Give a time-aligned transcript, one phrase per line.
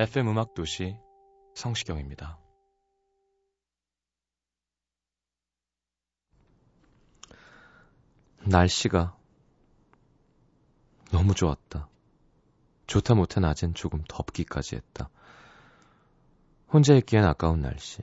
[0.00, 0.96] FM 음악 도시
[1.54, 2.38] 성시경입니다.
[8.46, 9.14] 날씨가
[11.10, 11.90] 너무 좋았다.
[12.86, 15.10] 좋다 못해 낮엔 조금 덥기까지 했다.
[16.72, 18.00] 혼자 있기엔 아까운 날씨.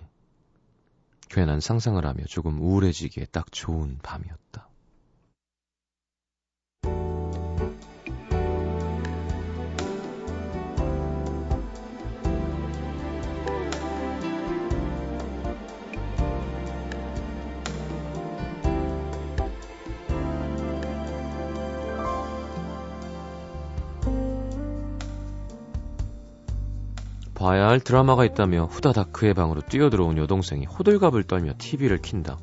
[1.29, 4.69] 괜한 상상을 하며 조금 우울해지기에 딱 좋은 밤이었다.
[27.47, 32.37] 봐야 할 드라마가 있다며 후다닥 그의 방으로 뛰어들어온 여동생이 호들갑을 떨며 TV를 킨다.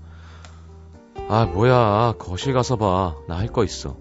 [1.29, 2.15] 아, 뭐야.
[2.19, 3.15] 거실 가서 봐.
[3.29, 3.99] 나 할 거 있어.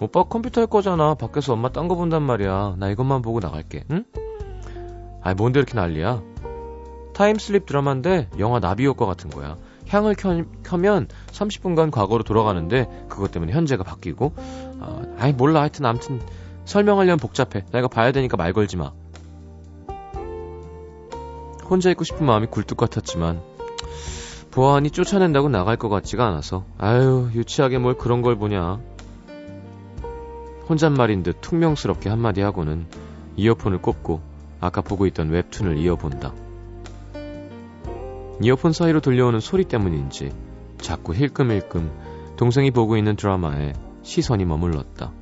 [0.00, 1.14] 오빠 컴퓨터 할 거잖아.
[1.14, 2.76] 밖에서 엄마 딴 거 본단 말이야.
[2.78, 3.86] 나 이것만 보고 나갈게.
[3.90, 4.04] 응?
[5.20, 6.22] 아이, 뭔데 이렇게 난리야?
[7.14, 9.56] time slip 드라마인데 영화 나비 효과 같은 거야.
[9.88, 14.32] 향을 켜, 켜면 30분간 과거로 돌아가는데 그것 때문에 현재가 바뀌고
[14.80, 16.20] 아, 아이 몰라 하여튼 아무튼
[16.66, 17.66] 설명하려면 복잡해.
[17.72, 18.92] 나 이거 봐야 되니까 말 걸지 마.
[21.68, 23.40] 혼자 있고 싶은 마음이 굴뚝 같았지만
[24.50, 26.64] 보아하니 쫓아낸다고 나갈 것 같지가 않아서.
[26.78, 28.78] 아유 유치하게 뭘 그런 걸 보냐.
[30.68, 32.86] 혼잣말인 듯 퉁명스럽게 한마디 하고는
[33.36, 34.20] 이어폰을 꼽고
[34.60, 36.32] 아까 보고 있던 웹툰을 이어본다.
[38.40, 40.32] 이어폰 사이로 들려오는 소리 때문인지
[40.78, 41.90] 자꾸 힐끔힐끔
[42.36, 45.12] 동생이 보고 있는 드라마에 시선이 머물렀다.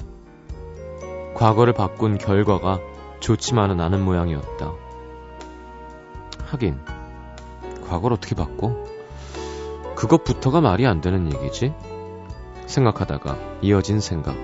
[1.34, 2.78] 과거를 바꾼 결과가
[3.20, 4.81] 좋지만은 않은 모양이었다
[6.52, 6.78] 하긴
[7.88, 8.76] 과거를 어떻게 바꿔?
[9.96, 11.72] 그것부터가 말이 안 되는 얘기지?
[12.66, 14.36] 생각하다가 이어진 생각.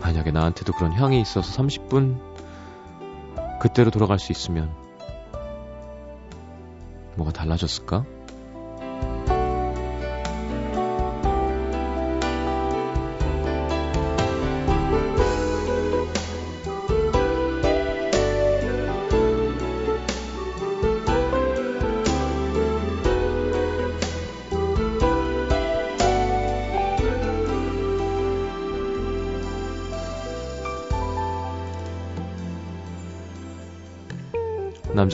[0.00, 2.20] 만약에 나한테도 그런 향이 있어서 30분
[3.60, 4.74] 그때로 돌아갈 수 있으면
[7.16, 8.04] 뭐가 달라졌을까?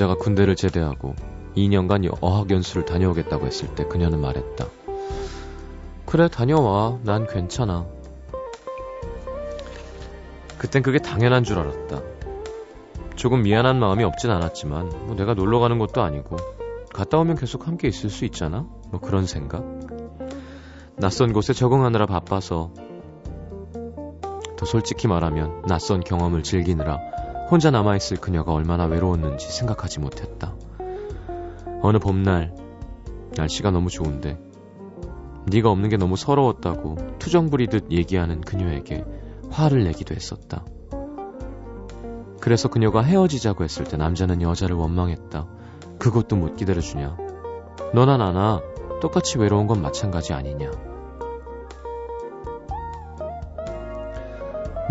[0.08, 1.14] 남자가 군대를 제대하고
[1.54, 4.66] 2년간 어학연수를 다녀오겠다고 했을 때 그녀는 말했다.
[6.06, 7.00] 그래, 다녀와.
[7.02, 7.86] 난 괜찮아.
[10.56, 12.00] 그땐 그게 당연한 줄 알았다.
[13.16, 16.36] 조금 미안한 마음이 없진 않았지만, 뭐 내가 놀러 가는 것도 아니고,
[16.94, 18.66] 갔다 오면 계속 함께 있을 수 있잖아?
[18.91, 19.62] 뭐 그런 생각?
[20.97, 22.70] 낯선 곳에 적응하느라 바빠서,
[24.56, 26.98] 더 솔직히 말하면 낯선 경험을 즐기느라
[27.50, 30.54] 혼자 남아있을 그녀가 얼마나 외로웠는지 생각하지 못했다.
[31.81, 32.54] 어느 봄날
[33.36, 34.38] 날씨가 너무 좋은데
[35.47, 39.04] 네가 없는 게 너무 서러웠다고 투정 부리듯 얘기하는 그녀에게
[39.50, 40.64] 화를 내기도 했었다.
[42.41, 45.47] 그래서 그녀가 헤어지자고 했을 때 남자는 여자를 원망했다.
[45.98, 47.16] 그것도 못 기다려주냐.
[47.94, 48.60] 너나 나나
[49.00, 50.70] 똑같이 외로운 건 마찬가지 아니냐.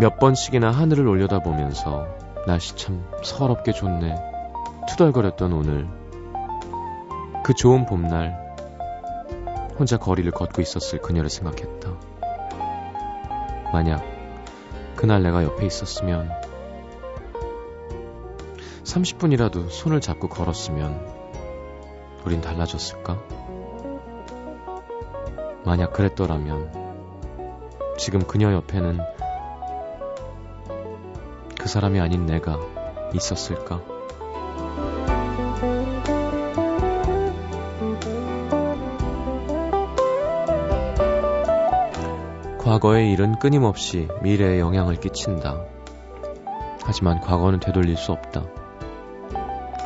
[0.00, 4.14] 몇 번씩이나 하늘을 올려다보면서 날씨 참 서럽게 좋네.
[4.88, 5.86] 투덜거렸던 오늘.
[7.44, 8.56] 그 좋은 봄날.
[9.78, 11.90] 혼자 거리를 걷고 있었을 그녀를 생각했다.
[13.70, 14.02] 만약
[14.96, 16.30] 그날 내가 옆에 있었으면
[18.84, 21.06] 30분이라도 손을 잡고 걸었으면
[22.24, 23.22] 우린 달라졌을까?
[25.66, 26.72] 만약 그랬더라면
[27.98, 29.00] 지금 그녀 옆에는
[31.68, 32.58] 그 사람이 아닌 내가
[33.12, 33.82] 있었을까?
[42.58, 45.62] 과거의 일은 끊임없이 미래에 영향을 끼친다.
[46.84, 48.44] 하지만 과거는 되돌릴 수 없다.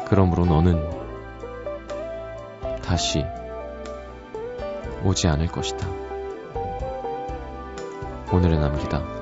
[0.07, 0.89] 그러므로 너는
[2.81, 3.25] 다시
[5.05, 5.89] 오지 않을 것이다.
[8.33, 9.22] 오늘의 남기다.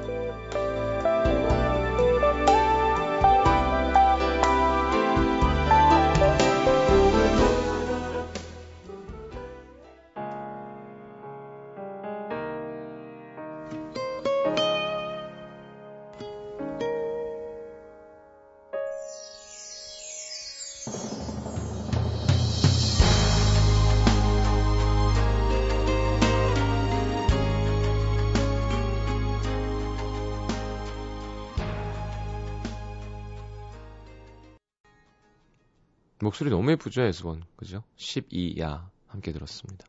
[36.41, 37.43] 목소리 너무 예쁘죠, 에스번.
[37.57, 37.83] 그죠?
[37.99, 38.89] 12야.
[39.09, 39.85] 함께 들었습니다.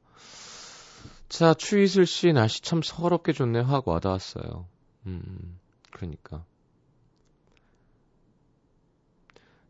[1.30, 3.62] 자, 추이슬 씨, 날씨 참 서럽게 좋네.
[3.62, 4.68] 확 와닿았어요.
[5.06, 5.60] 음,
[5.92, 6.44] 그러니까.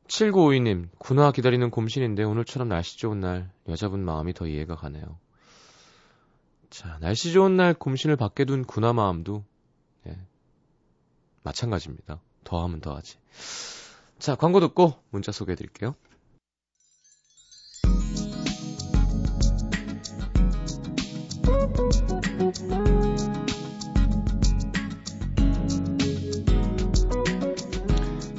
[0.07, 5.19] 7952님, 군화 기다리는 곰신인데 오늘처럼 날씨 좋은 날, 여자분 마음이 더 이해가 가네요.
[6.71, 9.45] 자, 날씨 좋은 날 곰신을 밖에 둔 군화 마음도,
[10.07, 10.17] 예,
[11.43, 12.21] 마찬가지입니다.
[12.43, 13.19] 더하면 더하지.
[14.17, 15.95] 자, 광고 듣고 문자 소개해 드릴게요.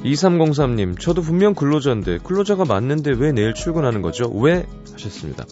[0.03, 4.29] (2303님) 저도 분명 근로자인데 근로자가 맞는데 왜 내일 출근하는 거죠?
[4.29, 4.65] 왜?
[4.93, 5.45] 하셨습니다.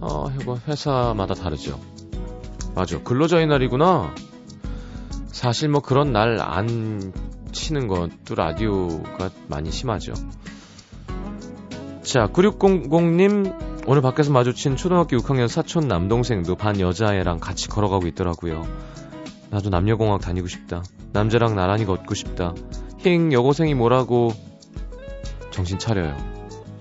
[0.00, 1.78] 어 이거 회사마다 다르죠.
[2.74, 3.02] 맞아.
[3.02, 4.14] 근로자의 날이구나.
[5.28, 7.12] 사실 뭐 그런 날 안
[7.52, 10.14] 치는 것도 라디오가 많이 심하죠.
[12.02, 18.66] 자 9600님 오늘 밖에서 마주친 초등학교 6학년 사촌 남동생도 반 여자애랑 같이 걸어가고 있더라고요.
[19.50, 20.82] 나도 남녀공학 다니고 싶다.
[21.12, 22.54] 남자랑 나란히 걷고 싶다.
[23.02, 24.32] 힝, 여고생이 뭐라고.
[25.50, 26.16] 정신 차려요.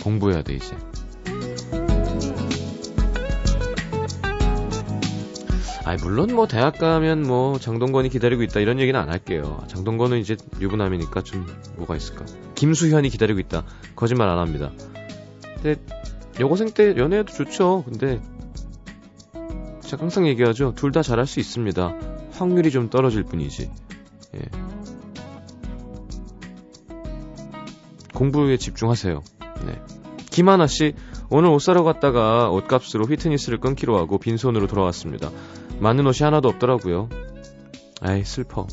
[0.04, 0.78] 공부해야 돼, 이제.
[5.86, 9.64] 아이, 물론 뭐 대학 가면 뭐 장동건이 기다리고 있다 이런 얘기는 안 할게요.
[9.68, 12.26] 장동건은 이제 유부남이니까 좀 뭐가 있을까.
[12.54, 13.64] 김수현이 기다리고 있다.
[13.96, 14.72] 거짓말 안 합니다.
[15.56, 15.78] 근데
[16.40, 17.84] 여고생 때 연애해도 좋죠.
[17.86, 18.22] 근데
[19.82, 20.74] 제가 항상 얘기하죠.
[20.76, 21.96] 둘 다 잘할 수 있습니다.
[22.40, 23.70] 확률이 좀 떨어질 뿐이지.
[24.36, 24.42] 예.
[28.14, 29.22] 공부에 집중하세요.
[29.66, 29.82] 네.
[30.32, 30.94] 김하나 씨,
[31.30, 35.32] 오늘 옷 사러 갔다가 옷값으로 휘트니스를 끊기로 하고 빈손으로 돌아왔습니다.
[35.80, 37.10] 맞는 옷이 하나도 없더라고요.
[38.02, 38.68] 아이, 슬퍼.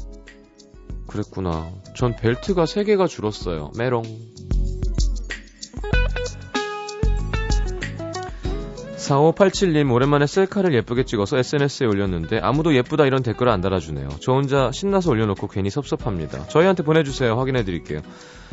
[1.06, 1.70] 그랬구나.
[1.94, 3.72] 전 벨트가 3개가 줄었어요.
[3.76, 4.02] 메롱.
[9.06, 14.08] 4587님 오랜만에 셀카를 예쁘게 찍어서 SNS에 올렸는데 아무도 예쁘다 이런 댓글을 안 달아주네요.
[14.20, 16.48] 저 혼자 신나서 올려놓고 괜히 섭섭합니다.
[16.48, 17.38] 저희한테 보내주세요.
[17.38, 18.00] 확인해드릴게요.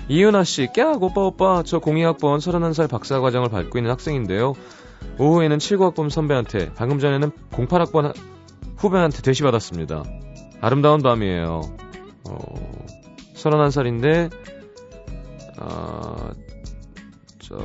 [0.10, 4.54] 이은아씨, 꺄 오빠 오빠 저 02학번 31살 박사과정을 밟고 있는 학생인데요.
[5.18, 8.14] 오후에는 79학번 선배한테 방금 전에는 08학번
[8.78, 10.04] 후배한테 대시받았습니다.
[10.62, 11.62] 아름다운 밤이에요.
[12.30, 12.86] 어,
[13.36, 14.32] 31살인데
[15.60, 16.30] 어,
[17.40, 17.58] 저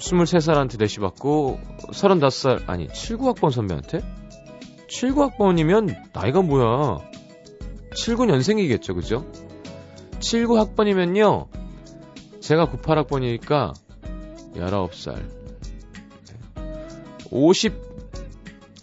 [0.00, 1.60] 23살한테 대시받고
[1.92, 4.00] 35살 아니 79학번 선배한테?
[4.88, 6.98] 79학번이면 나이가 뭐야?
[7.94, 9.26] 79년생이겠죠 그죠?
[10.18, 11.48] 79학번이면요
[12.40, 13.74] 제가 98학번이니까
[14.54, 15.40] 19살.
[17.30, 17.74] 50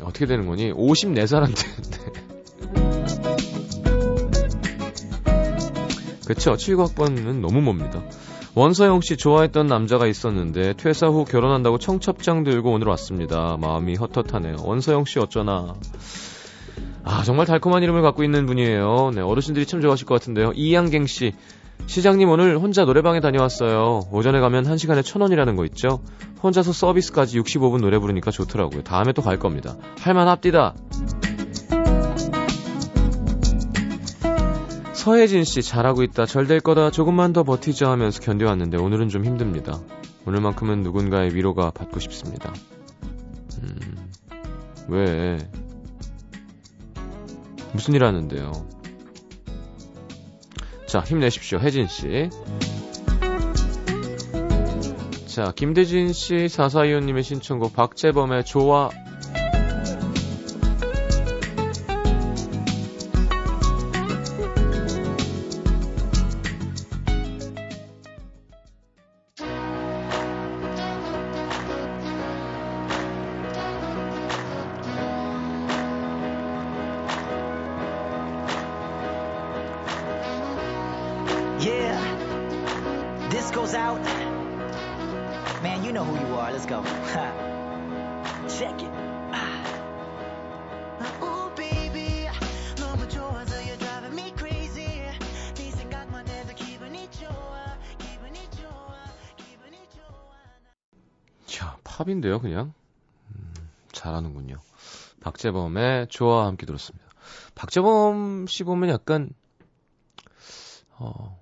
[0.01, 0.71] 어떻게 되는 거니?
[0.71, 1.87] 54살한테.
[6.27, 8.03] 그쵸 79학번은 너무 멉니다
[8.57, 13.55] 원서영 씨 좋아했던 남자가 있었는데 퇴사 후 결혼한다고 청첩장 들고 오늘 왔습니다.
[13.61, 14.55] 마음이 헛헛하네요.
[14.63, 15.75] 원서영 씨 어쩌나.
[17.03, 19.11] 아, 정말 달콤한 이름을 갖고 있는 분이에요.
[19.13, 20.53] 네, 어르신들이 참 좋아하실 것 같은데요.
[20.55, 21.33] 이양갱 씨.
[21.85, 24.07] 시장님 오늘 혼자 노래방에 다녀왔어요.
[24.11, 25.99] 오전에 가면 1시간에 1000원이라는 거 있죠?
[26.41, 28.81] 혼자서 서비스까지 65분 노래 부르니까 좋더라고요.
[28.81, 29.75] 다음에 또 갈 겁니다.
[30.01, 30.73] 할만 합디다.
[35.07, 36.25] 서혜진 씨 잘하고 있다.
[36.25, 36.91] 잘될 거다.
[36.91, 39.79] 조금만 더 버티자 하면서 견뎌왔는데 오늘은 좀 힘듭니다.
[40.25, 42.53] 오늘만큼은 누군가의 위로가 받고 싶습니다.
[43.63, 44.09] 음,
[44.89, 45.37] 왜?
[47.71, 48.51] 무슨 일 하는데요?
[50.87, 51.59] 자, 힘내십시오.
[51.59, 52.29] 혜진 씨.
[55.25, 58.89] 자, 김대진 씨, 사사이호님의 신청곡 박재범의 좋아
[102.47, 102.73] 그냥.
[103.31, 103.53] 음,
[103.91, 104.59] 잘하는군요.
[105.21, 107.05] 박재범의 좋아와 함께 들었습니다.
[107.55, 109.29] 박재범 씨 보면 약간,
[110.91, 111.41] 어,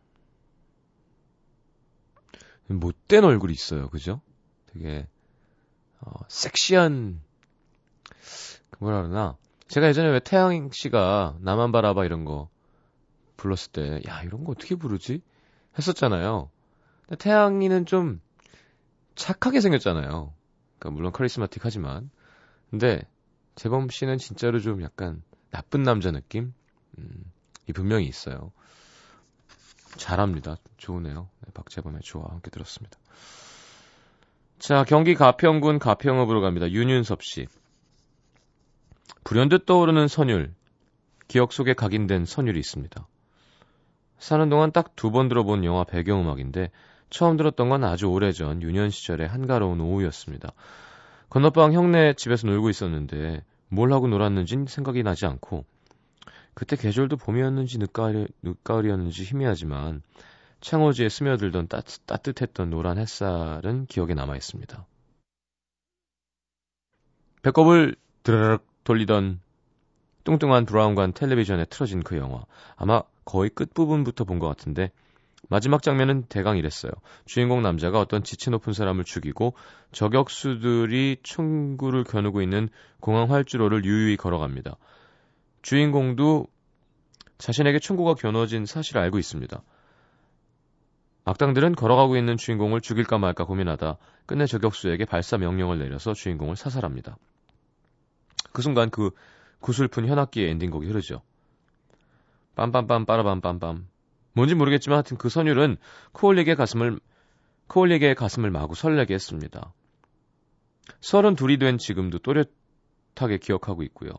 [2.67, 3.89] 못된 얼굴이 있어요.
[3.89, 4.21] 그죠?
[4.73, 5.07] 되게,
[6.01, 7.21] 어, 섹시한,
[8.71, 9.37] 그 뭐라 그러나.
[9.67, 12.49] 제가 예전에 왜 태양 씨가 나만 바라봐 이런 거
[13.37, 15.21] 불렀을 때, 야, 이런 거 어떻게 부르지?
[15.77, 16.49] 했었잖아요.
[17.19, 18.21] 태양이는 좀
[19.15, 20.33] 착하게 생겼잖아요.
[20.85, 22.09] 그러니까 물론 카리스마틱 하지만.
[22.69, 23.01] 근데
[23.55, 26.53] 재범 씨는 진짜로 좀 약간 나쁜 남자 느낌?
[26.99, 27.31] 음,
[27.67, 28.51] 이 분명히 있어요.
[29.97, 30.57] 잘합니다.
[30.77, 31.29] 좋으네요.
[31.45, 32.97] 네, 박재범의 좋아 함께 들었습니다.
[34.59, 36.69] 자, 경기 가평군 가평읍으로 갑니다.
[36.69, 37.47] 윤윤섭 씨.
[39.23, 40.53] 불현듯 떠오르는 선율.
[41.27, 43.07] 기억 속에 각인된 선율이 있습니다.
[44.19, 46.71] 사는 동안 딱 두 번 들어본 영화 배경음악인데
[47.09, 50.51] 처음 들었던 건 아주 오래전 유년 시절의 한가로운 오후였습니다.
[51.29, 55.65] 건너방 형네 집에서 놀고 있었는데 뭘 하고 놀았는진 생각이 나지 않고
[56.53, 60.01] 그때 계절도 봄이었는지 늦가을, 늦가을이었는지 희미하지만
[60.61, 64.85] 창호지에 스며들던 따뜻, 따뜻했던 노란 햇살은 기억에 남아 있습니다.
[67.43, 69.41] 배꼽을 드르륵 돌리던
[70.23, 72.45] 뚱뚱한 브라운관 텔레비전에 틀어진 그 영화.
[72.75, 74.91] 아마 거의 끝부분부터 본 것 같은데
[75.49, 76.91] 마지막 장면은 대강 이랬어요.
[77.25, 79.53] 주인공 남자가 어떤 지체 높은 사람을 죽이고
[79.91, 84.77] 저격수들이 총구를 겨누고 있는 공항 활주로를 유유히 걸어갑니다.
[85.61, 86.47] 주인공도
[87.37, 89.61] 자신에게 총구가 겨누어진 사실을 알고 있습니다.
[91.25, 97.17] 악당들은 걸어가고 있는 주인공을 죽일까 말까 고민하다 끝내 저격수에게 발사 명령을 내려서 주인공을 사살합니다.
[98.53, 99.11] 그 순간 그
[99.59, 101.21] 구슬픈 현악기의 엔딩곡이 흐르죠.
[102.55, 103.83] 빰빰빰 빠라밤빰빰
[104.35, 105.77] 뭔지 모르겠지만 하여튼 그 선율은
[106.11, 106.99] 코올릭의 가슴을
[107.67, 109.73] 코올릭의 가슴을 마구 설레게 했습니다.
[111.01, 114.11] 서른 둘이 된 지금도 또렷하게 기억하고 있고요.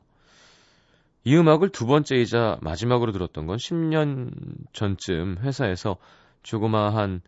[1.24, 4.32] 이 음악을 두 번째이자 마지막으로 들었던 건 10년
[4.72, 5.96] 전쯤 회사에서
[6.42, 7.20] 조그마한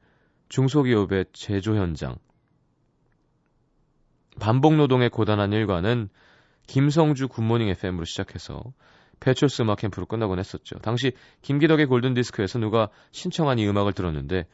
[0.48, 2.16] 중소기업의 제조 현장.
[4.40, 6.08] 반복 노동의 고단한 일과는
[6.68, 8.62] 김성주 굿모닝 FM으로 시작해서
[9.20, 10.78] 패초스 음악 캠프로 끝나곤 했었죠.
[10.78, 14.46] 당시 김기덕의 골든디스크에서 누가 신청한 이 음악을 들었는데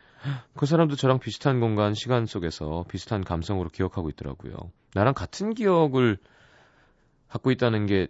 [0.56, 4.54] 그 사람도 저랑 비슷한 공간, 시간 속에서 비슷한 감성으로 기억하고 있더라고요.
[4.94, 6.18] 나랑 같은 기억을
[7.28, 8.06] 갖고 있다는 게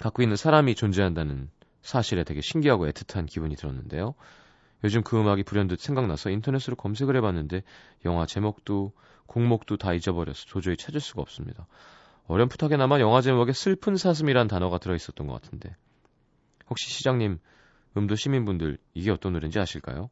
[0.00, 1.50] 갖고 있는 사람이 존재한다는
[1.82, 4.14] 사실에 되게 신기하고 애틋한 기분이 들었는데요.
[4.84, 7.62] 요즘 그 음악이 불현듯 생각나서 인터넷으로 검색을 해봤는데
[8.04, 8.92] 영화 제목도
[9.26, 11.66] 곡목도 다 잊어버려서 도저히 찾을 수가 없습니다.
[12.26, 15.76] 어렴풋하게나마 영화 제목에 슬픈 사슴이란 단어가 들어있었던 것 같은데
[16.68, 17.38] 혹시 시장님
[17.96, 20.10] 음도 시민분들 이게 어떤 노래인지 아실까요?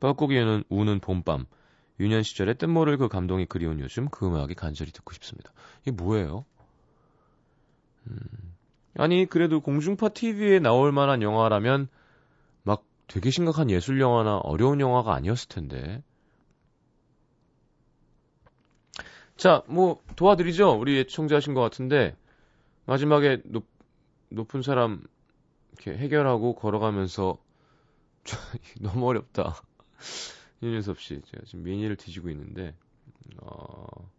[0.00, 1.46] 뻐꾸기에는 우는 봄밤
[2.00, 5.52] 유년 시절의 뜻모를 그 감동이 그리운 요즘 그 음악이 간절히 듣고 싶습니다.
[5.82, 6.46] 이게 뭐예요?
[8.06, 8.16] 음,
[8.96, 11.88] 아니 그래도 공중파 TV에 나올 만한 영화라면
[12.62, 16.02] 막 되게 심각한 예술 영화나 어려운 영화가 아니었을 텐데
[19.40, 20.78] 자, 뭐 도와드리죠.
[20.78, 22.14] 우리 청자하신 것 같은데
[22.84, 23.66] 마지막에 높,
[24.28, 25.02] 높은 사람
[25.72, 27.38] 이렇게 해결하고 걸어가면서
[28.82, 29.62] 너무 어렵다.
[30.62, 32.76] 윤윤섭 씨, 제가 지금 미니를 뒤지고 있는데
[33.38, 34.10] 어,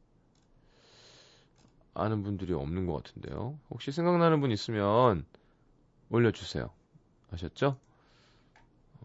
[1.94, 3.60] 아는 분들이 없는 것 같은데요.
[3.70, 5.24] 혹시 생각나는 분 있으면
[6.10, 6.72] 올려주세요.
[7.30, 7.78] 아셨죠?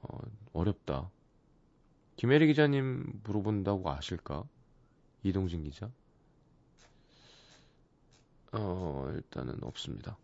[0.00, 0.18] 어,
[0.54, 1.10] 어렵다.
[2.16, 4.44] 김혜리 기자님 물어본다고 아실까?
[5.22, 5.90] 이동진 기자?
[8.58, 10.16] 어, 일단은 없습니다.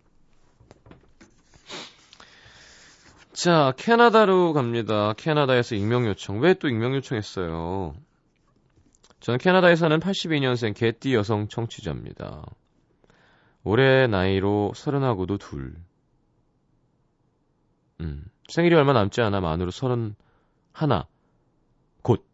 [3.32, 5.14] 자, 캐나다로 갑니다.
[5.14, 6.40] 캐나다에서 익명 요청.
[6.40, 7.94] 왜 또 익명 요청했어요?
[9.20, 12.44] 저는 캐나다에 사는 82년생 개띠 여성 청취자입니다.
[13.64, 15.76] 올해 나이로 서른하고도 둘.
[18.00, 20.14] 음, 생일이 얼마 남지 않아 만으로 서른
[20.72, 21.06] 하나.
[22.02, 22.26] 곧.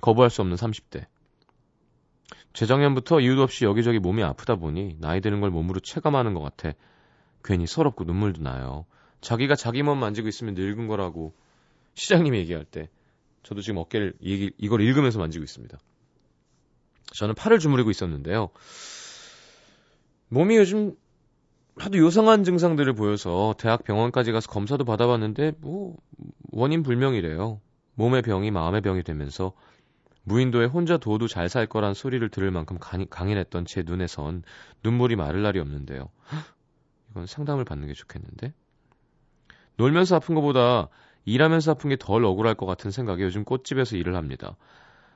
[0.00, 1.06] 거부할 수 없는 30대.
[2.52, 6.72] 재작년부터 이유도 없이 여기저기 몸이 아프다 보니 나이 드는 걸 몸으로 체감하는 것 같아
[7.44, 8.86] 괜히 서럽고 눈물도 나요.
[9.20, 11.34] 자기가 자기 몸 만지고 있으면 늙은 거라고
[11.94, 12.88] 시장님이 얘기할 때
[13.42, 15.78] 저도 지금 어깨를 이, 이걸 읽으면서 만지고 있습니다.
[17.14, 18.50] 저는 팔을 주무르고 있었는데요.
[20.28, 20.94] 몸이 요즘
[21.76, 25.96] 하도 요상한 증상들을 보여서 대학 병원까지 가서 검사도 받아봤는데 뭐
[26.52, 27.60] 원인 불명이래요.
[27.94, 29.52] 몸의 병이 마음의 병이 되면서
[30.30, 34.44] 무인도에 혼자 둬도 잘 살 거란 소리를 들을 만큼 강인했던 제 눈에선
[34.84, 36.08] 눈물이 마를 날이 없는데요.
[37.10, 38.54] 이건 상담을 받는 게 좋겠는데?
[39.76, 40.88] 놀면서 아픈 것보다
[41.24, 44.56] 일하면서 아픈 게 덜 억울할 것 같은 생각에 요즘 꽃집에서 일을 합니다.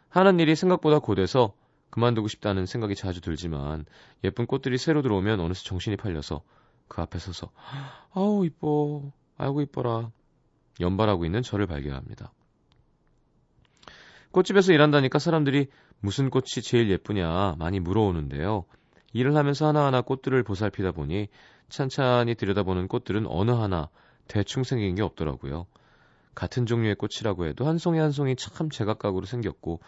[0.09, 1.55] 하는 일이 생각보다 고돼서
[1.91, 3.85] 그만두고 싶다는 생각이 자주 들지만
[4.25, 6.43] 예쁜 꽃들이 새로 들어오면 어느새 정신이 팔려서
[6.89, 7.53] 그 앞에 서서
[8.13, 10.11] 아우 이뻐 아이고 이뻐라
[10.81, 12.33] 연발하고 있는 저를 발견합니다.
[14.35, 15.69] 꽃집에서 일한다니까 사람들이
[16.01, 18.65] 무슨 꽃이 제일 예쁘냐 많이 물어오는데요.
[19.13, 21.29] 일을 하면서 하나하나 꽃들을 보살피다 보니
[21.69, 23.91] 찬찬히 들여다보는 꽃들은 어느 하나
[24.27, 25.67] 대충 생긴 게 없더라고요.
[26.35, 29.79] 같은 종류의 꽃이라고 해도 한 송이 한 송이 참 제각각으로 생겼고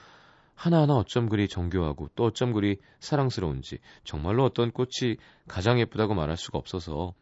[0.54, 5.16] 하나하나 어쩜 그리 정교하고 또 어쩜 그리 사랑스러운지 정말로 어떤 꽃이
[5.48, 7.14] 가장 예쁘다고 말할 수가 없어서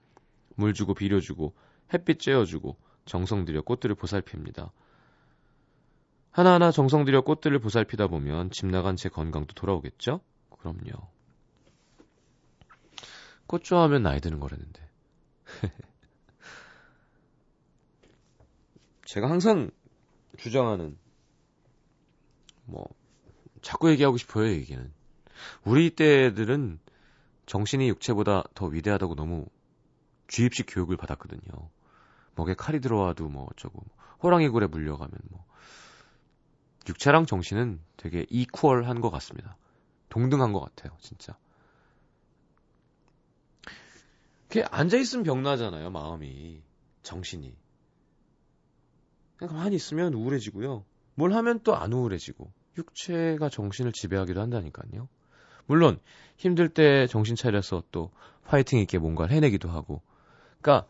[0.57, 1.54] 물 주고 비료 주고
[1.95, 2.76] 햇빛 쬐어주고
[3.07, 4.73] 정성 들여 꽃들을 보살핍니다.
[6.35, 10.21] 하나하나 정성 들여 꽃들을 보살피다 보면 집 나간 제 건강도 돌아오겠죠?
[10.59, 11.07] 그럼요.
[13.47, 14.83] 꽃 좋아하면 나이 드는 거라는데.
[19.07, 19.71] 제가 항상
[20.37, 20.99] 주장하는
[22.64, 22.85] 뭐
[23.62, 24.93] 자꾸 얘기하고 싶어요, 얘기는.
[25.64, 26.81] 우리 때들은
[27.47, 29.47] 정신이 육체보다 더 위대하다고 너무
[30.26, 31.71] 주입식 교육을 받았거든요.
[32.35, 33.85] 목에 칼이 들어와도 뭐 어쩌고
[34.21, 35.45] 호랑이 굴에 물려가면 뭐
[36.88, 39.57] 육체랑 정신은 되게 이퀄한 것 같습니다.
[40.09, 41.37] 동등한 것 같아요, 진짜.
[44.50, 46.62] 이렇게 앉아있으면 병나잖아요, 마음이.
[47.03, 47.55] 정신이.
[49.38, 50.85] 가만히 있으면 우울해지고요.
[51.14, 52.50] 뭘 하면 또 안 우울해지고.
[52.79, 55.09] 육체가 정신을 지배하기도 한다니까요.
[55.67, 56.00] 물론,
[56.37, 58.11] 힘들 때 정신 차려서 또
[58.45, 60.03] 파이팅 있게 뭔가를 해내기도 하고.
[60.61, 60.87] 그러니까,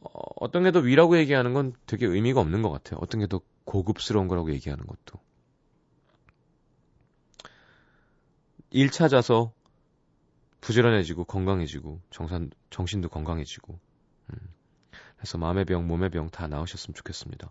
[0.00, 2.98] 어, 어떤 게 더 위라고 얘기하는 건 되게 의미가 없는 것 같아요.
[3.02, 5.18] 어떤 게 더 고급스러운 거라고 얘기하는 것도.
[8.76, 9.54] 일 찾아서
[10.60, 14.38] 부지런해지고 건강해지고 정산, 정신도 건강해지고 음.
[15.16, 17.50] 그래서 마음의 병, 몸의 병 다 나으셨으면 좋겠습니다.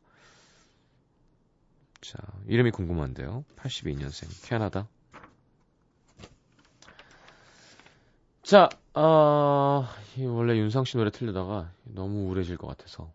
[2.02, 3.44] 자, 이름이 궁금한데요.
[3.56, 4.88] 82년생 캐나다.
[8.44, 13.12] 자, 아, 원래 윤상 씨 노래 틀리다가 너무 우울해질 것 같아서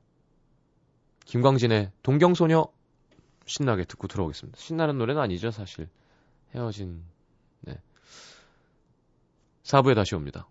[1.27, 2.66] 김광진의 동경소녀
[3.46, 4.59] 신나게 듣고 들어오겠습니다.
[4.59, 5.88] 신나는 노래는 아니죠, 사실.
[6.57, 7.05] 헤어진
[9.64, 10.46] 4부에 다시 옵니다.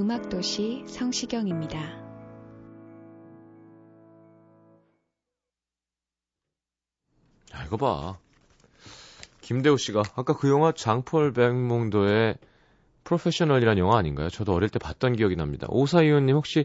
[0.00, 1.78] 음악도시 성시경입니다.
[7.54, 8.18] 야, 이거 봐.
[9.42, 12.38] 김대호 씨가 아까 그 영화 장폴 백몽도의
[13.04, 14.30] 프로페셔널이란 영화 아닌가요?
[14.30, 15.66] 저도 어릴 때 봤던 기억이 납니다.
[15.68, 16.64] 오사이온님 혹시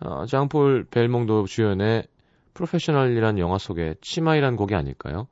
[0.00, 2.06] 어, 장폴 벨몽도 주연의
[2.54, 5.28] 프로페셔널이란 영화 속에 치마이란 곡이 아닐까요?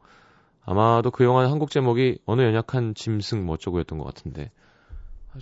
[0.66, 4.50] 아마도 그 영화는 한국 제목이 어느 연약한 짐승 뭐 어쩌고였던 것 같은데
[5.30, 5.38] 하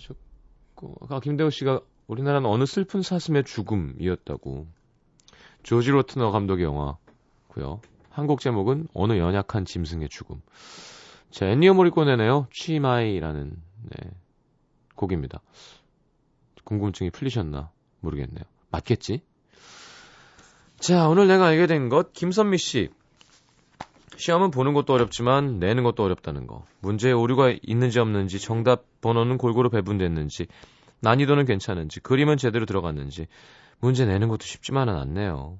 [0.79, 4.67] 셨고 아, 김대호 씨가 우리나라는 어느 슬픈 사슴의 죽음이었다고
[5.61, 7.81] 조지 로트너 감독의 영화고요.
[8.09, 10.41] 한국 제목은 어느 연약한 짐승의 죽음.
[11.29, 12.47] 자, 엔니어 모리코네네요.
[12.51, 14.11] 치마이라는 네,
[14.95, 15.41] 곡입니다.
[16.63, 18.43] 궁금증이 풀리셨나 모르겠네요.
[18.71, 19.21] 맞겠지?
[20.79, 22.89] 자, 오늘 내가 알게 된 것, 김선미 씨.
[24.19, 26.65] 시험은 보는 것도 어렵지만 내는 것도 어렵다는 거.
[26.81, 30.47] 문제에 오류가 있는지 없는지, 정답 번호는 골고루 배분됐는지,
[30.99, 33.27] 난이도는 괜찮은지, 그림은 제대로 들어갔는지,
[33.79, 35.57] 문제 내는 것도 쉽지만은 않네요.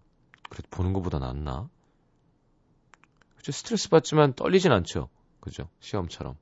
[0.50, 1.70] 그래도 보는 것보다 낫나?
[3.38, 3.54] 그죠?
[3.54, 5.08] 스트레스 받지만 떨리진 않죠.
[5.40, 5.70] 그죠?
[5.80, 6.36] 시험처럼.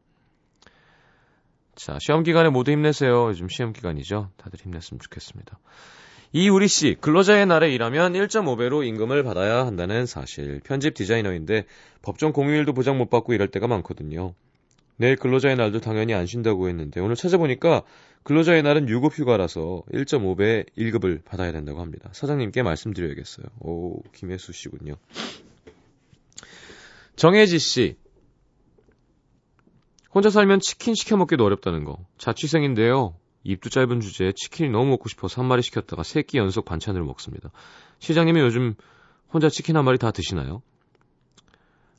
[1.76, 3.28] 자, 시험 기간에 모두 힘내세요.
[3.28, 4.32] 요즘 시험 기간이죠.
[4.38, 5.60] 다들 힘냈으면 좋겠습니다.
[6.34, 10.60] 이우리 씨, 근로자의 날에 일하면 1.5배로 임금을 받아야 한다는 사실.
[10.64, 11.66] 편집 디자이너인데
[12.02, 14.34] 법정 공휴일도 보장 못 받고 일할 때가 많거든요.
[14.98, 17.84] 내일 근로자의 날도 당연히 안 쉰다고 했는데 오늘 찾아보니까
[18.24, 22.10] 근로자의 날은 유급 휴가라서 1.5배 1급을 받아야 된다고 합니다.
[22.12, 23.46] 사장님께 말씀드려야겠어요.
[23.62, 24.96] 오, 김혜수 씨군요.
[27.16, 27.96] 정혜지 씨.
[30.14, 32.06] 혼자 살면 치킨 시켜 먹기도 어렵다는 거.
[32.18, 33.16] 자취생인데요.
[33.52, 37.52] 입도 짧은 주제에 치킨이 너무 먹고 싶어서 한 마리 시켰다가 세 끼 연속 반찬으로 먹습니다.
[38.00, 38.76] 시장님이 요즘
[39.34, 40.62] 혼자 치킨 한 마리 다 드시나요?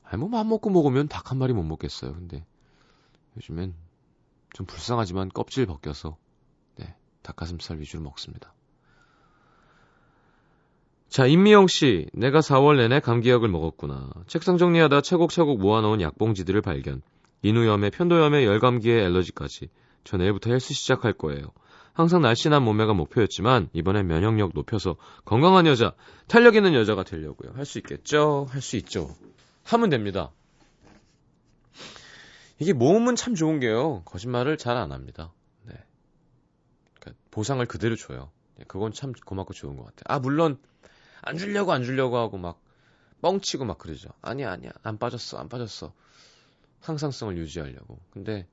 [0.04, 2.12] 아니, 뭐, 맘 먹고 먹으면 닭 한 마리 못 먹겠어요.
[2.12, 2.44] 근데
[3.36, 3.74] 요즘엔
[4.52, 6.16] 좀 불쌍하지만 껍질 벗겨서
[6.76, 8.54] 네, 닭가슴살 위주로 먹습니다.
[11.08, 14.10] 자, 임미영 씨, 내가 4월 내내 감기약을 먹었구나.
[14.26, 17.00] 책상 정리하다 차곡차곡 모아놓은 약봉지들을 발견.
[17.42, 19.70] 인후염에 편도염에 열감기에 알러지까지.
[20.04, 21.52] 저 내일부터 헬스 시작할 거예요.
[21.92, 25.94] 항상 날씬한 몸매가 목표였지만 이번엔 면역력 높여서 건강한 여자,
[26.28, 27.52] 탄력 있는 여자가 되려고요.
[27.54, 28.46] 할 수 있겠죠?
[28.50, 29.14] 할 수 있죠.
[29.64, 30.30] 하면 됩니다.
[32.58, 34.02] 이게 몸은 참 좋은 게요.
[34.04, 35.32] 거짓말을 잘 안 합니다.
[35.62, 35.74] 네.
[36.98, 38.30] 그러니까 보상을 그대로 줘요.
[38.56, 40.02] 네, 그건 참 고맙고 좋은 것 같아요.
[40.06, 40.58] 아, 물론
[41.22, 42.60] 안 주려고 안 주려고 하고 막
[43.22, 44.10] 뻥치고 막 그러죠.
[44.22, 44.70] 아니야, 아니야.
[44.82, 45.38] 안 빠졌어.
[45.38, 45.92] 안 빠졌어.
[46.80, 47.98] 항상성을 유지하려고.
[48.10, 48.46] 근데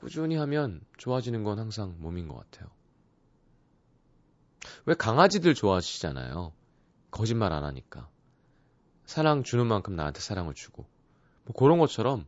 [0.00, 2.70] 꾸준히 하면 좋아지는 건 항상 몸인 것 같아요.
[4.86, 6.54] 왜 강아지들 좋아하시잖아요.
[7.10, 8.08] 거짓말 안 하니까.
[9.04, 10.86] 사랑 주는 만큼 나한테 사랑을 주고.
[11.44, 12.24] 뭐 그런 것처럼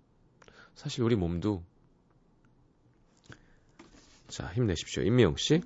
[0.75, 1.65] 사실 우리 몸도
[4.29, 5.03] 자, 힘내십시오.
[5.05, 5.63] 임미영 씨.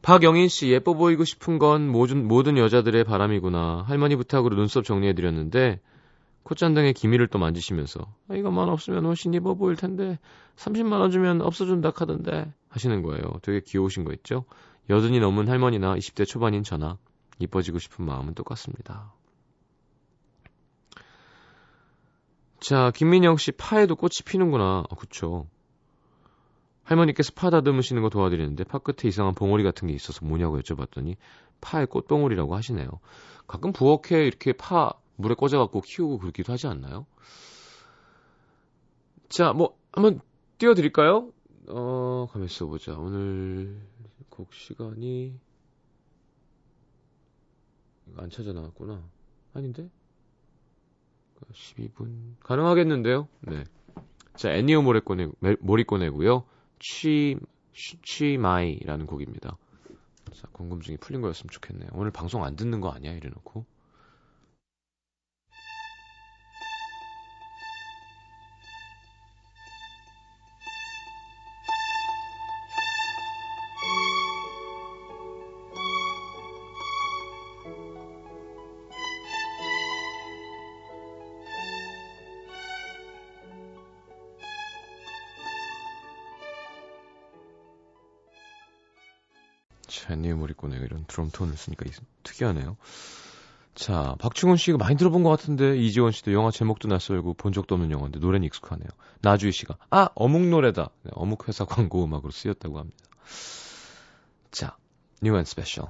[0.00, 3.82] 박영인 씨, 예뻐 보이고 싶은 건 모든, 모든 여자들의 바람이구나.
[3.88, 5.80] 할머니 부탁으로 눈썹 정리해드렸는데,
[6.44, 10.18] 콧잔등에 기미를 또 만지시면서, 아, 이것만 없으면 훨씬 예뻐 보일 텐데,
[10.56, 13.22] 30만 원 주면 없어준다 카던데, 하시는 거예요.
[13.42, 14.44] 되게 귀여우신 거 있죠?
[14.90, 16.98] 여든이 넘은 할머니나 20대 초반인 저나,
[17.38, 19.12] 이뻐지고 싶은 마음은 똑같습니다.
[22.60, 24.84] 자, 김민영 씨, 파에도 꽃이 피는구나.
[24.88, 25.46] 아, 그쵸.
[26.84, 31.16] 할머니께서 파 다듬으시는 거 도와드리는데 파 끝에 이상한 봉오리 같은 게 있어서 뭐냐고 여쭤봤더니
[31.60, 32.88] 파의 꽃봉오리라고 하시네요.
[33.46, 37.06] 가끔 부엌에 이렇게 파 물에 꽂아갖고 키우고 그러기도 하지 않나요?
[39.28, 40.20] 자, 뭐 한번
[40.58, 41.32] 띄워드릴까요?
[41.68, 42.96] 어, 가만 있어 보자.
[42.96, 43.80] 오늘
[44.28, 45.38] 곡 시간이
[48.16, 49.02] 안 찾아 나왔구나.
[49.54, 49.88] 아닌데?
[51.52, 53.28] 12분 가능하겠는데요?
[53.40, 53.64] 네.
[54.36, 55.28] 자, 애니오 모리꼬네
[55.60, 56.44] 모리꼬네고요.
[56.80, 57.36] 취,
[58.02, 59.56] 취마이라는 곡입니다.
[60.32, 61.90] 자, 궁금증이 풀린 거였으면 좋겠네요.
[61.92, 63.12] 오늘 방송 안 듣는 거 아니야?
[63.12, 63.64] 이래놓고.
[91.34, 91.84] 톤을 쓰니까
[92.22, 92.76] 특이하네요.
[93.74, 97.90] 자, 박충훈 씨가 많이 들어본 것 같은데 이지원 씨도 영화 제목도 낯설고 본 적도 없는
[97.90, 98.88] 영화인데 노래는 익숙하네요.
[99.20, 100.90] 나주희 씨가 아 어묵 노래다.
[101.02, 102.96] 네, 어묵 회사 광고 음악으로 쓰였다고 합니다.
[104.52, 104.76] 자,
[105.20, 105.88] New and Special.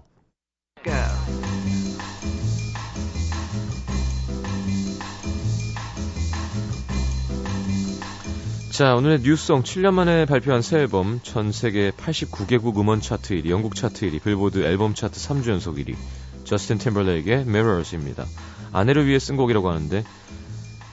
[8.75, 13.51] 자, 오늘의 new song 7년 만에 발표한 새 앨범 전 세계 89개국 음원 차트 1위,
[13.51, 15.95] 영국 차트 1위, 빌보드 앨범 차트 3주 연속 1위.
[16.43, 18.25] 저스틴 팀벌레이크의 Mirrors입니다.
[18.73, 20.03] 아내를 위해 쓴 곡이라고 하는데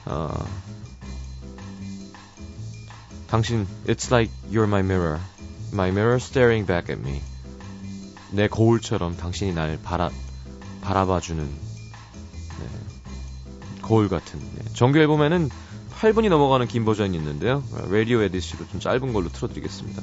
[0.04, 0.32] 어,
[3.26, 5.18] 당신 It's like you're my mirror.
[5.72, 7.20] My mirror staring back at me.
[8.30, 10.08] 내 거울처럼 당신이 날 바라
[10.82, 12.66] 바라봐주는 네,
[13.82, 14.72] 거울 같은 네.
[14.72, 15.50] 정규 앨범에는
[16.02, 17.62] 8분이 넘어가는 긴 버전이 있는데요.
[17.88, 20.02] 라디오 에디시로 좀 짧은 걸로 틀어드리겠습니다.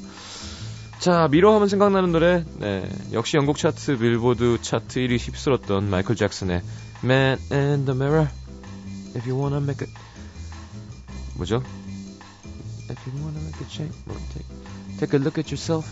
[1.00, 6.62] 자, 미러 하면 생각나는 노래, 네, 역시 영국 차트, 빌보드 차트 1위 휩쓸었던 마이클 잭슨의
[7.04, 8.30] Man in the Mirror.
[9.14, 9.94] If you wanna make it,
[11.36, 11.62] 뭐죠?
[12.90, 14.48] If you wanna make a change, 뭐, take,
[15.00, 15.86] take a look at yourself,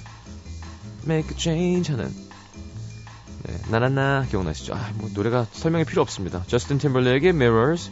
[1.03, 2.09] make a change 하는.
[3.43, 4.73] 네, 나나나 기억나시죠?
[4.73, 6.45] 아, 뭐 노래가 설명이 필요 없습니다.
[6.47, 7.91] 저스틴 팀벌레이크의 Mirrors,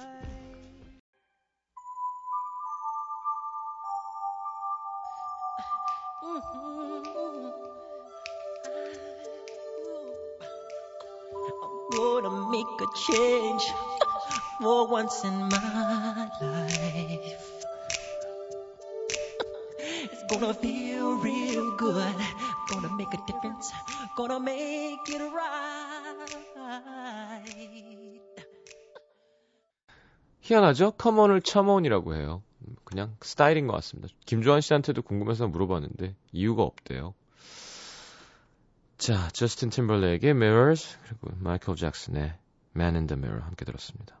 [11.91, 13.63] Gonna make a change
[14.61, 17.63] for once in my life.
[19.79, 22.15] It's gonna feel real good.
[22.69, 23.71] Gonna make a difference.
[24.15, 25.81] Gonna make it right.
[30.41, 30.91] 희한하죠?
[30.91, 32.43] 커먼을 첨언이라고 해요.
[32.91, 34.13] 그냥 스타일인 것 같습니다.
[34.25, 37.13] 김조한 씨한테도 궁금해서 물어봤는데 이유가 없대요.
[38.97, 42.35] 자, 저스틴 팀벌레이크의 Mirrors 그리고 마이클 잭슨의
[42.75, 44.20] Man in the Mirror 함께 들었습니다.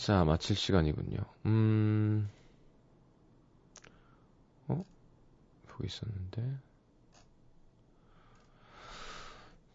[0.00, 1.18] 자, 마칠 시간이군요.
[1.44, 2.30] 음,
[4.68, 4.82] 어?
[5.68, 6.56] 보고 있었는데.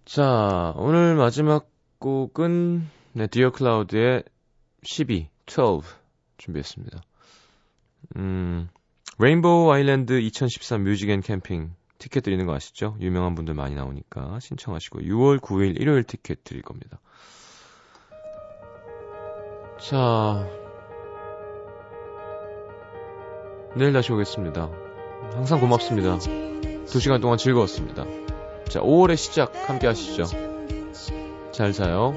[0.06, 4.24] 자, 오늘 마지막 곡은, 네, 디어 클라우드의
[4.82, 5.84] 12, 12
[6.38, 7.04] 준비했습니다.
[8.16, 8.68] 음,
[9.20, 12.98] 레인보우 아일랜드 2013 Music and Camping 티켓 드리는 거 아시죠?
[13.00, 17.00] 유명한 분들 많이 나오니까 신청하시고 6월 9일 일요일 티켓 드릴 겁니다.
[19.80, 20.48] 자,
[23.76, 24.70] 내일 다시 오겠습니다.
[25.34, 26.18] 항상 고맙습니다.
[26.88, 28.06] 두 시간 동안 즐거웠습니다.
[28.70, 30.26] 자, 5월의 시작 함께 하시죠.
[31.52, 32.14] 잘 자요.